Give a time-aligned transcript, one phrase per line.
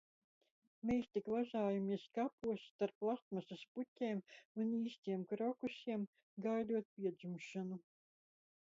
[0.89, 4.25] Mēs tik vazājamies kapos starp plastmasas puķēm
[4.65, 6.11] un īstiem krokusiem,
[6.49, 7.81] gaidot piedzimšanu.